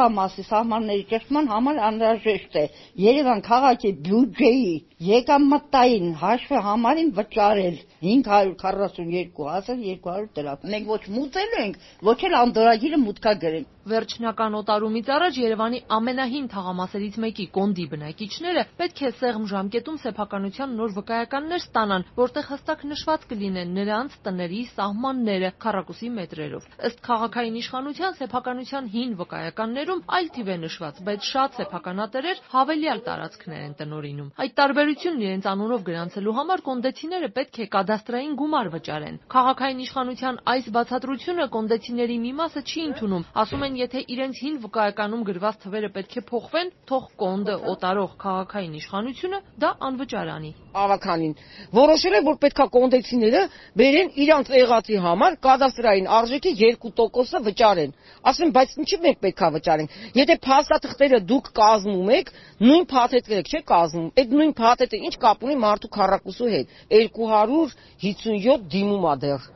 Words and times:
թողամասի 0.00 0.42
սահմանների 0.48 1.02
ճշտման 1.10 1.48
համար 1.52 1.80
անհրաժեշտ 1.88 2.54
է 2.60 2.62
Երևան 3.04 3.42
քաղաքի 3.48 3.90
բյուջեի 4.06 4.70
եկամտային 5.08 6.08
հաշվի 6.20 6.60
համարին 6.66 7.10
վճարել 7.18 7.76
542.200 8.04 10.24
դրամ։ 10.38 10.64
Մենք 10.72 10.88
ոչ 10.92 10.98
մուծել 11.16 11.52
ենք, 11.64 11.76
ոչ 12.08 12.16
էլ 12.28 12.34
անդորագիրը 12.40 12.98
մուտքագրել։ 13.04 13.64
Վերջնական 13.90 14.56
օտարումից 14.58 15.06
առաջ 15.14 15.34
Երևանի 15.40 15.78
ամենահին 15.96 16.48
թաղամասերից 16.52 17.14
մեկի 17.24 17.46
Կոնդի 17.54 17.86
բնակիչները 17.92 18.62
պետք 18.80 18.98
է 19.00 19.10
սեղմ 19.20 19.44
ժամկետում 19.52 19.96
սեփականության 20.04 20.74
նոր 20.80 20.90
վկայականներ 20.98 21.60
ստանան, 21.64 22.04
որտեղ 22.20 22.44
հստակ 22.50 22.80
նշված 22.90 23.20
կլինեն 23.30 23.70
նրանց 23.80 24.10
տների 24.28 24.60
սահմանները 24.76 25.50
քառակուսի 25.64 26.08
մետրերով։ 26.20 26.62
Ըստ 26.90 26.98
քաղաքային 27.08 27.56
իշխանության 27.64 28.12
սեփականության 28.20 28.84
հին 28.94 29.10
վկայականներում 29.24 29.89
այլ 30.16 30.28
թիվ 30.36 30.48
է 30.50 30.56
նշված, 30.64 31.00
բայց 31.06 31.28
շատ 31.30 31.56
սեփականատերեր 31.60 32.42
հավելյալ 32.54 33.00
տարածքներ 33.06 33.60
են 33.66 33.74
տնօրինում։ 33.80 34.28
Այդ 34.44 34.54
տարբերությունն 34.60 35.24
իրենց 35.26 35.48
անունով 35.50 35.84
գրանցելու 35.90 36.34
համար 36.40 36.62
կոնդեցիները 36.70 37.30
պետք 37.40 37.60
է 37.60 37.66
կադաստրային 37.74 38.34
գումար 38.40 38.70
վճարեն։ 38.74 39.16
Քաղաքային 39.34 39.82
իշխանության 39.86 40.40
այս 40.54 40.70
բացատրությունը 40.76 41.46
կոնդեցիների 41.56 42.16
մի 42.20 42.32
մասը 42.40 42.60
չի 42.70 42.80
ընդունում, 42.90 43.26
ասում 43.40 43.64
են, 43.66 43.78
եթե 43.80 44.04
իրենց 44.14 44.42
հին 44.44 44.56
վկայականում 44.64 45.24
գրված 45.30 45.60
թվերը 45.64 45.90
պետք 46.00 46.14
է 46.20 46.24
փոխվեն, 46.30 46.74
թող 46.90 47.04
կոնդը 47.20 47.56
օտարող 47.74 48.10
քաղաքային 48.24 48.74
իշխանությունը 48.80 49.42
դա 49.60 49.70
անվճար 49.90 50.34
անի։ 50.36 50.52
Ավականին 50.70 51.34
որոշել 51.74 52.14
է, 52.14 52.20
որ 52.26 52.36
պետքա 52.44 52.66
կոնդեցիները 52.74 53.40
բերեն 53.80 54.10
իրանց 54.24 54.50
եղածի 54.54 54.98
համար 55.04 55.36
կադաստրային 55.46 56.08
արժեքի 56.18 56.52
2%-ը 56.60 57.40
վճարեն։ 57.46 57.94
Ասեմ, 58.30 58.52
բայց 58.56 58.74
ինչի 58.80 58.98
մենք 59.04 59.20
պետքա 59.24 59.48
վճարենք։ 59.56 59.79
Եթե 60.20 60.36
փաստաթղթերը 60.46 61.20
դուք 61.30 61.50
կազմում 61.60 62.10
եք, 62.16 62.32
նույն 62.66 62.84
փաթեթները 62.92 63.44
չէ 63.50 63.60
կազմում։ 63.70 64.10
Այդ 64.20 64.34
նույն 64.40 64.52
փաթեթը 64.60 65.00
ինչ 65.10 65.14
կապ 65.24 65.46
ունի 65.48 65.56
մարդու 65.64 65.92
քառակուսու 65.96 66.50
հետ։ 66.56 66.76
257 67.20 68.68
դիմում 68.74 69.08
ա 69.10 69.14
դեռ 69.24 69.48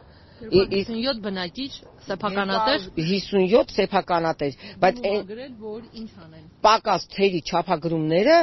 57 0.53 1.21
բնակիչ 1.25 1.71
Սեփականատեր 2.05 2.87
57 2.99 3.75
սեփականատեր, 3.75 4.57
բայց 4.83 4.99
այն 5.11 5.23
գրել, 5.29 5.53
որ 5.61 5.83
ինչ 6.01 6.11
անեն։ 6.25 6.45
Պակաս 6.65 7.07
թերի 7.15 7.41
չափագրումները 7.49 8.37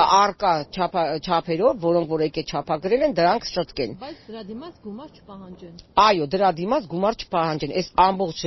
արկա 0.00 0.52
չափերով, 0.70 1.80
որոնք 1.84 2.10
որ 2.10 2.24
եկե 2.26 2.44
չափագրել 2.50 3.04
են, 3.06 3.14
դրանք 3.18 3.46
շտկեն։ 3.50 3.94
Բայց 4.00 4.22
դրա 4.30 4.42
դիմաց 4.50 4.74
գումար 4.84 5.10
չպահանջեն։ 5.20 5.74
Այո, 6.04 6.28
դրա 6.34 6.50
դիմաց 6.60 6.88
գումար 6.90 7.18
չպահանջեն։ 7.24 7.74
Այս 7.80 7.90
ամբողջ 8.06 8.40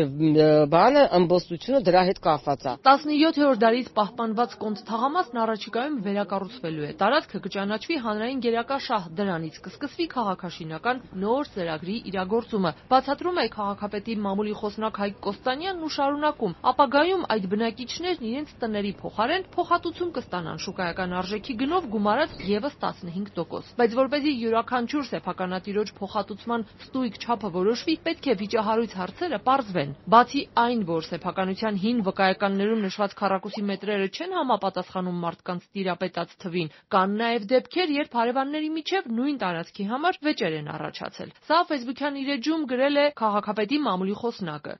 բանը 0.73 1.03
ըմբոստությունը 1.19 1.81
դրա 1.87 2.03
հետ 2.09 2.21
կապված 2.23 2.63
է։ 2.63 2.75
17-րդ 2.87 3.61
դարից 3.63 3.91
պահպանված 3.97 4.55
կոնտ 4.63 4.83
թաղամասն 4.89 5.41
առաջիկայում 5.43 5.97
վերակառուցվելու 6.07 6.87
է։ 6.87 6.91
Տարածքը 7.03 7.41
կճանաչվի 7.47 7.97
հանրային 8.03 8.43
գերակա 8.43 8.77
շահ, 8.87 9.07
դրանից 9.19 9.59
կսկսվի 9.63 10.07
քաղաքաշինական 10.13 11.01
նոր 11.23 11.51
ծրագրի 11.53 11.97
իրագործումը։ 12.13 12.71
Բացատրում 12.93 13.39
է 13.43 13.47
քաղաքապետի 13.53 14.17
մամուլի 14.23 14.52
Գյուղի 14.53 14.61
խոսնակ 14.61 14.97
Հայկ 15.01 15.15
Կոստանյանն 15.23 15.83
ու 15.83 15.91
շարունակում. 15.93 16.53
ապագայում 16.69 17.23
այդ 17.33 17.45
բնակիչներն 17.53 18.25
իրենց 18.29 18.49
տների 18.61 18.91
փոխարեն 19.01 19.45
փոխհատուցում 19.53 20.11
կստանան 20.13 20.61
շուկայական 20.63 21.15
արժեքի 21.19 21.53
գնով 21.61 21.87
գումարած 21.93 22.35
եւս 22.53 22.75
15%։ 22.83 23.73
Բայց 23.81 23.95
որպեսզի 23.97 24.33
յուրաքանչյուր 24.43 25.05
սեփականատիրոջ 25.09 25.89
փոխհատուցման 25.97 26.65
ստույգ 26.85 27.17
չափը 27.23 27.49
որոշվի, 27.57 27.95
պետք 28.05 28.23
է 28.29 28.35
վիճահարույց 28.43 28.93
հարցերը 28.93 29.39
պարզվեն։ 29.47 29.95
Բացի 30.13 30.41
այն, 30.63 30.79
որ 30.93 31.01
սեփականության 31.09 31.81
հին 31.83 31.97
վկայականներում 32.13 32.83
նշված 32.83 33.17
քառակուսի 33.23 33.63
մետրերը 33.73 34.07
չեն 34.13 34.37
համապատասխանում 34.37 35.17
մարդկանց 35.23 35.67
տիրապետած 35.73 36.37
թվին, 36.43 36.73
կան 36.93 37.17
նաև 37.23 37.47
դեպքեր, 37.53 37.95
երբ 38.03 38.17
հարևանների 38.21 38.69
միջև 38.77 39.09
նույն 39.17 39.37
տարածքի 39.43 39.83
համար 39.93 40.19
վեճեր 40.23 40.57
են 40.61 40.71
առաջացել։ 40.73 41.33
Սա 41.47 41.59
Facebook-յան 41.73 42.19
իր 42.23 42.33
էջում 42.37 42.67
գրել 42.73 42.97
է 43.03 43.05
քաղաքապետի 43.23 43.77
մամուլի 43.87 44.15
խոսնակ 44.23 44.42
न 44.43 44.57
कर 44.57 44.77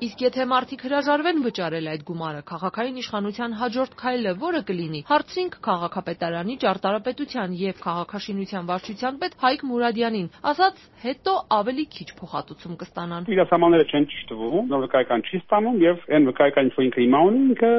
Իսկ 0.00 0.22
եթե 0.24 0.44
մարդիկ 0.48 0.82
հրաժարվեն 0.86 1.40
վճարել 1.44 1.88
այդ 1.90 2.02
գումարը, 2.08 2.38
քաղաքային 2.48 3.00
իշխանության 3.02 3.56
հաջորդ 3.60 3.96
քայլը 4.00 4.30
որը 4.40 4.60
կլինի։ 4.70 5.00
Հարցրինք 5.10 5.58
քաղաքապետարանի 5.66 6.54
ճարտարապետության 6.62 7.56
եւ 7.60 7.82
քաղաքաշինության 7.84 8.70
վարչության 8.70 9.18
պետ 9.20 9.36
Հայկ 9.44 9.64
Մուրադյանին, 9.68 10.28
ասաց, 10.40 10.80
հետո 11.04 11.34
ավելի 11.60 11.84
քիչ 12.00 12.08
փոխհատուցում 12.16 12.78
կստանան։ 12.80 13.28
Իրասամանները 13.36 13.84
չեն 13.92 14.08
ճշտվում, 14.08 14.64
նոր 14.72 14.82
վկայական 14.88 15.20
չի 15.28 15.36
ստանում 15.44 15.76
եւ 15.84 16.08
այն 16.16 16.30
վկայական 16.30 16.70
ինչ 16.70 16.74
ինքը 16.80 17.00
հիմա 17.04 17.20
ունի, 17.28 17.44
ինքը 17.50 17.72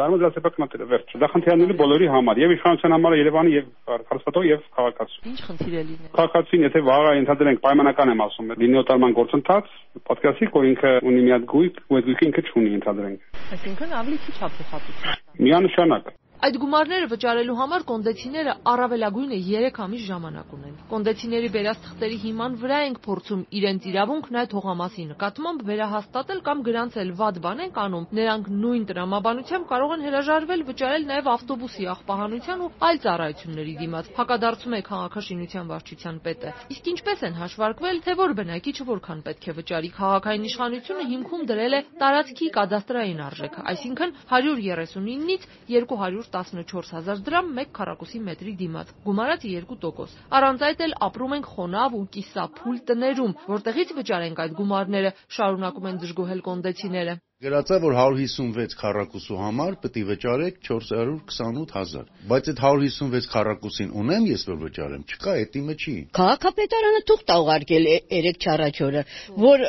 դառնում 0.00 0.18
է 0.18 0.22
դասապակմատը 0.26 0.90
վերջ։ 0.90 1.14
Դա 1.22 1.30
խնդիրները 1.30 1.78
բոլորի 1.80 2.10
համար 2.10 2.42
եւ 2.42 2.54
իշխանության 2.58 2.94
համար 2.98 3.18
Երևանի 3.20 3.54
եւ 3.60 3.70
Արցախը 4.10 4.42
եւ 4.50 4.66
քաղաքացու։ 4.74 5.22
Ինչ 5.30 5.40
խնդիր 5.46 5.74
է 5.74 5.82
լինել։ 5.90 6.10
Քաղաքացին 6.18 6.64
եթե 6.66 6.82
վաղը 6.90 7.14
ընդհանրենք 7.20 7.62
պայմանական 7.66 8.12
եմ 8.14 8.22
ասում, 8.26 8.52
լինի 8.60 8.80
օտարման 8.80 9.16
գործընթաց, 9.20 9.70
պատկասի, 10.10 10.48
որ 10.54 10.68
ինքը 10.70 10.92
ունի 11.10 11.24
մի 11.26 11.34
հատ 11.34 11.46
գույք, 11.60 11.80
ու 11.90 12.00
այդ 12.00 12.08
գույքը 12.10 12.26
ինքը 12.30 12.44
չունի 12.50 12.72
ընդհանրենք։ 12.80 13.28
Այսինքն 13.56 13.94
ավելի 14.00 14.18
քիչ 14.24 14.36
է 14.40 14.50
փոխհատուցում։ 14.56 15.44
Միանշանակ 15.44 16.12
Այդ 16.40 16.54
գումարները 16.56 17.06
վճարելու 17.10 17.54
համար 17.58 17.82
կոնդեցիները 17.88 18.52
առավելագույնը 18.70 19.38
3 19.46 19.80
ամիս 19.84 20.04
ժամանակ 20.08 20.52
ունեն։ 20.56 20.76
Կոնդեցիների 20.92 21.48
վերած 21.56 21.80
թղթերի 21.84 22.16
հիման 22.22 22.54
վրա 22.62 22.78
ենք 22.86 23.00
փորձում 23.04 23.42
իրենց 23.60 23.88
իրավունքն 23.90 24.38
այդ 24.40 24.54
հողամասի 24.56 25.04
նկատմամբ 25.10 25.64
վերահաստատել 25.70 26.40
կամ 26.46 26.62
գրանցել 26.68 27.10
վատ 27.20 27.40
բան 27.44 27.60
են 27.60 27.74
անում։ 27.84 28.06
Նրանք 28.16 28.48
նույն 28.56 28.86
տրամաբանությամբ 28.88 29.68
կարող 29.68 29.92
են 30.00 30.04
հրաժարվել 30.08 30.64
վճարել 30.70 31.04
նաև 31.10 31.28
ավտոբուսի 31.34 31.84
աղբահանության 31.92 32.64
ու 32.64 32.70
այլ 32.88 32.96
ծառայությունների 33.04 33.74
դիմաց։ 33.84 34.10
Հակադարձում 34.16 34.72
է 34.72 34.80
քաղաքաշինության 34.88 35.70
վարչության 35.76 36.16
պետը։ 36.24 36.54
Իսկ 36.72 36.90
ինչպես 36.94 37.24
են 37.28 37.38
հաշվարկվել, 37.40 38.00
թե 38.00 38.16
որ 38.16 38.34
բնակիչը 38.40 38.88
որքան 38.88 39.20
պետք 39.28 39.44
է 39.44 39.56
վճարի։ 39.60 39.90
Քաղաքային 40.00 40.48
իշխանությունը 40.50 41.04
հիմքում 41.10 41.46
դրել 41.50 41.74
է 41.76 41.80
տարածքի 42.00 42.48
կադաստրային 42.56 43.20
արժեքը, 43.28 43.60
այսինքն 43.70 44.14
139-ից 44.30 45.48
200 45.68 46.29
14000 46.34 47.24
դրամ 47.26 47.50
1 47.62 47.72
քառակուսի 47.78 48.20
մետրի 48.28 48.54
դիմաց, 48.60 48.92
գումարած 49.06 49.46
2%։ 49.48 50.20
Առանց 50.40 50.66
այդ 50.68 50.84
էլ 50.86 50.94
ապրում 51.06 51.34
ենք 51.38 51.50
խոնավ 51.54 51.96
ու 52.00 52.04
կիսափուլ 52.16 52.78
տներում, 52.90 53.34
որտեղից 53.54 53.96
վճարենք 54.00 54.44
այդ 54.44 54.54
գումարները, 54.60 55.10
շարունակում 55.36 55.90
են 55.90 56.00
դժգոհել 56.04 56.40
կոնդեցիները։ 56.50 57.16
Գրածա 57.40 57.76
որ 57.80 57.94
156 57.96 58.74
քառակուսու 58.76 59.36
համար 59.40 59.76
պետք 59.80 59.94
է 59.96 60.02
վճարեք 60.10 60.58
428000։ 60.66 62.10
Բայց 62.28 62.50
այդ 62.52 62.58
156 62.60 63.28
քառակուսին 63.32 63.94
ունեմ 64.02 64.26
ես 64.28 64.44
որ 64.50 64.58
վճարեմ, 64.66 65.06
չկա, 65.08 65.36
դա 65.40 65.60
իմը 65.60 65.76
չի։ 65.80 65.94
Քաղաքապետարանը 66.20 67.00
թուղթ 67.08 67.32
ուղարկել 67.40 67.88
է 67.94 67.96
3 68.12 68.44
չարաչորը, 68.44 69.04
որ 69.46 69.64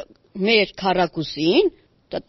մեր 0.52 0.76
քառակուսին 0.84 1.72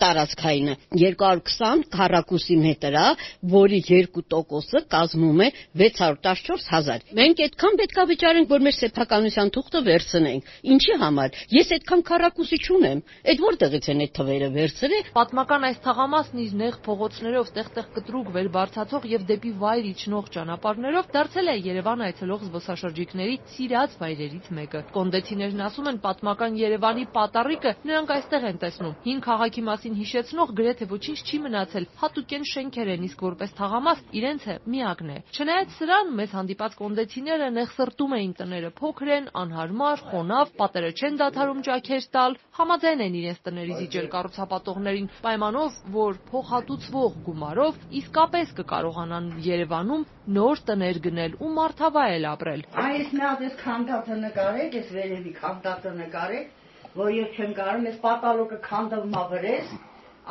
տարածքայինը 0.03 0.75
220 0.95 1.85
քառակուսի 1.93 2.57
մետր 2.63 2.97
է, 3.03 3.07
որի 3.53 3.81
2%-ը 3.89 4.83
կազմում 4.93 5.43
է 5.43 5.49
614000։ 5.83 7.07
Մենք 7.19 7.43
այդքան 7.47 7.79
պետքա 7.83 8.05
վճարենք, 8.13 8.51
որ 8.53 8.65
մեր 8.67 8.77
սեփականության 8.79 9.53
թուղթը 9.57 9.83
վերցնենք։ 9.89 10.53
Ինչի 10.73 10.97
համար։ 11.03 11.39
Ես 11.57 11.73
այդքան 11.77 12.05
քառակուսի 12.13 12.59
չունեմ։ 12.63 13.03
Այդ 13.33 13.43
որտեղից 13.43 13.89
են 13.93 14.03
այդ 14.03 14.13
թվերը 14.19 14.49
վերցրել։ 14.57 15.11
Պատմական 15.17 15.67
այս 15.69 15.79
թաղամասն 15.87 16.43
իր 16.43 16.55
նեղ 16.63 16.79
փողոցներով 16.87 17.53
տեղ-տեղ 17.57 17.87
կտրուկ 17.97 18.33
վեր 18.37 18.49
բարձացող 18.57 19.07
եւ 19.13 19.27
դեպի 19.33 19.53
վայր 19.63 19.89
իջնող 19.93 20.31
ճանապարհներով 20.37 21.11
դարձել 21.17 21.53
է 21.53 21.57
Երևան 21.63 22.05
այցելող 22.07 22.45
զբոսաշրջիկների 22.49 23.37
սիրած 23.53 23.97
վայրերից 24.03 24.47
մեկը։ 24.59 24.83
Կոնդեցիներն 24.97 25.63
ասում 25.67 25.91
են 25.93 26.01
պատմական 26.07 26.59
Երևանի 26.63 27.07
պատառիկը 27.17 27.73
նրանք 27.89 28.13
այստեղ 28.17 28.47
են 28.53 28.61
տեսնում։ 28.63 28.97
Հին 29.07 29.23
քաղաքի 29.27 29.63
մասին 29.73 29.95
հիշեցնող 29.97 30.51
գրեթե 30.59 30.87
ոչինչ 30.93 31.19
չի 31.25 31.39
մնացել, 31.47 31.87
հատուկեն 32.03 32.45
շենքեր 32.53 32.89
են, 32.93 33.05
իսկ 33.09 33.23
որպես 33.25 33.53
թաղամաս 33.57 34.01
իրենցը 34.19 34.57
միակն 34.73 35.13
է։ 35.13 35.17
Չնայած 35.33 35.77
սրան 35.79 36.13
մեզ 36.19 36.35
հանդիպած 36.37 36.77
կոնդեցիները 36.83 37.49
նեղսրտում 37.57 38.15
էին 38.19 38.35
տները 38.43 38.71
փոքր 38.83 39.13
են, 39.17 39.29
անհարմար, 39.43 40.03
խոնավ, 40.13 40.53
պատերը 40.61 40.91
չեն 40.93 41.19
դադարում 41.23 41.63
ճաքեր 41.69 42.07
տալ, 42.17 42.37
համաձայն 42.61 43.05
են 43.07 43.19
իրենց 43.23 43.43
տներից 43.49 43.83
իջել 43.87 44.09
կառուցապատողներին 44.13 45.11
պայմանով, 45.25 45.81
որ 45.97 46.21
փոխհատուցվող 46.29 47.19
գումարով 47.29 47.83
իսկապես 48.03 48.57
կկարողանան 48.61 49.31
Երևանում 49.49 50.09
նոր 50.37 50.65
տներ 50.69 51.03
գնել 51.09 51.39
ու 51.43 51.53
մարդավայել 51.59 52.27
ապրել։ 52.33 52.67
Այս 52.83 53.15
մի 53.17 53.23
հատ 53.29 53.47
էս 53.49 53.57
քանդածը 53.63 54.19
նկարեք, 54.27 54.77
այս 54.83 54.93
վերևի 54.99 55.33
քանդածը 55.43 55.95
նկարեք 56.03 56.59
որ 56.99 57.15
ես 57.17 57.37
չեմ 57.39 57.53
կարող, 57.57 57.85
ես 57.89 58.01
պատալոկը 58.03 58.59
քանդվում 58.67 59.15
ա 59.17 59.23
վրես, 59.33 59.71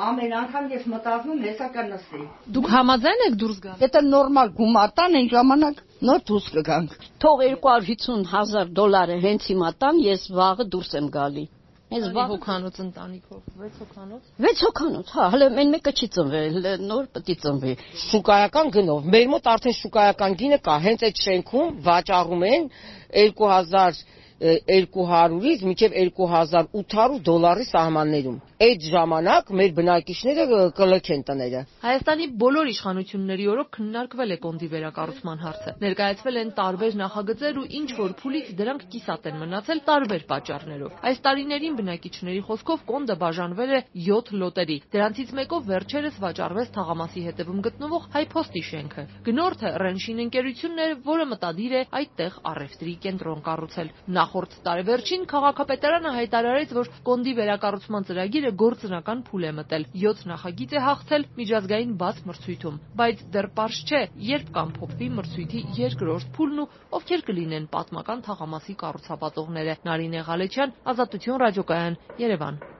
ամեն 0.07 0.35
անգամ 0.41 0.67
ես 0.71 0.83
մտածում 0.91 1.39
հեսա 1.45 1.69
կնսի։ 1.77 2.25
Դուք 2.57 2.67
համաձայն 2.73 3.23
եք 3.27 3.39
դուրս 3.41 3.57
գալ։ 3.65 3.81
Եթե 3.85 4.03
նորմալ 4.11 4.51
գումար 4.59 4.93
տան, 4.99 5.17
այն 5.21 5.31
ժամանակ 5.31 5.81
նոր 6.09 6.21
դուրս 6.29 6.51
կգանք։ 6.57 6.93
Թող 7.23 7.41
250 7.47 8.29
հազար 8.35 8.71
դոլարը 8.77 9.17
հենց 9.25 9.49
հիմա 9.51 9.73
տան, 9.81 10.05
ես 10.05 10.29
վաղը 10.37 10.67
դուրս 10.75 10.95
եմ 11.01 11.09
գալի։ 11.17 11.47
Հենց 11.91 12.05
Բա 12.15 12.23
հոկանոց 12.31 12.77
ընտանիքով 12.81 13.39
6 13.61 13.79
հոկանոց։ 13.81 14.27
6 14.43 14.61
հոկանոց, 14.63 15.09
հա, 15.11 15.25
հələ 15.33 15.47
մեն 15.57 15.73
մեկը 15.73 15.91
չի 15.91 16.07
ծնվել, 16.15 16.59
նոր 16.87 17.09
պետք 17.17 17.31
է 17.33 17.35
ծնվի։ 17.41 17.73
Շուկայական 18.05 18.71
գնով։ 18.77 19.09
Մեր 19.11 19.25
մոտ 19.33 19.49
արդեն 19.51 19.75
շուկայական 19.81 20.37
գինը 20.39 20.59
կա, 20.67 20.77
հենց 20.85 21.03
այդ 21.09 21.19
շենքում 21.25 21.73
վաճառում 21.89 22.45
են 22.47 22.69
2000 23.11 23.99
200-ից 24.41 25.65
մինչև 25.69 25.97
2800 26.01 27.19
դոլարի 27.27 27.65
սահմաններում։ 27.69 28.39
Այդ 28.61 28.83
ժամանակ 28.93 29.47
մեր 29.57 29.71
բնակիչները 29.77 30.43
կլքեն 30.77 31.23
տները։ 31.25 31.61
Հայաստանի 31.81 32.25
բոլոր 32.41 32.67
իշխանությունների 32.71 33.45
օրոք 33.53 33.69
քննարկվել 33.77 34.33
է 34.35 34.38
կոնդի 34.43 34.67
վերակառուցման 34.73 35.39
հարցը։ 35.41 35.73
Ներկայացվել 35.81 36.38
են 36.41 36.51
տարբեր 36.59 36.97
նախագծեր 37.01 37.57
ու 37.61 37.65
ինչ 37.81 37.89
որ 38.01 38.13
փուլից 38.21 38.51
դրանք 38.61 38.85
կիսատ 38.93 39.25
են 39.31 39.39
մնացել 39.41 39.81
տարբեր 39.89 40.25
պատճառներով։ 40.29 40.91
Այս 41.09 41.21
տարիներին 41.25 41.77
բնակիչների 41.81 42.41
խոսքով 42.51 42.85
կոնդը 42.91 43.15
բաժանվել 43.21 43.71
է 43.71 43.81
7 44.11 44.31
լոտերի։ 44.41 44.77
Դրանցից 44.94 45.33
մեկով 45.41 45.65
վերջերս 45.71 46.21
վաճառվեց 46.21 46.71
թաղամասի 46.77 47.25
հետևում 47.31 47.63
գտնվող 47.65 48.07
Հայփոստի 48.13 48.63
շենքը։ 48.69 49.07
Գնորդը 49.25 49.73
Ռենշին 49.81 50.21
ընկերությունն 50.25 50.85
էր, 50.85 50.95
որը 51.09 51.25
մտադիր 51.33 51.73
է 51.81 51.83
այդտեղ 52.01 52.39
առևտրի 52.51 52.95
կենտրոն 53.09 53.44
կառուցել։ 53.49 53.91
Նախորդ 54.31 54.54
տարեվերջին 54.63 55.24
քաղաքապետարանը 55.28 56.12
հայտարարեց, 56.18 56.69
որ 56.78 56.89
կոնդի 57.07 57.33
վերակառուցման 57.39 58.06
ծրագիրը 58.10 58.51
գործնական 58.62 59.24
փուլ 59.28 59.48
է 59.50 59.51
մտել։ 59.57 59.86
7 60.04 60.24
նախագիծ 60.31 60.75
է 60.80 60.83
հաղթել 60.86 61.28
միջազգային 61.42 61.92
բաց 62.04 62.24
մրցույթում, 62.31 62.80
բայց 63.01 63.25
դեռ 63.36 63.50
պարզ 63.60 63.83
չէ, 63.92 64.01
երբ 64.31 64.56
կամփոփվի 64.56 65.12
մրցույթի 65.19 65.66
երկրորդ 65.83 66.33
փուլն 66.39 66.63
ու 66.63 66.69
ովքեր 67.01 67.28
կլինեն 67.28 67.69
պատմական 67.75 68.25
թաղամասի 68.31 68.80
կառուցապատողները։ 68.88 69.80
Նարինե 69.92 70.28
Ղալեչյան, 70.31 70.78
Ազատություն 70.95 71.42
ռադիոկայան, 71.44 72.00
Երևան։ 72.24 72.63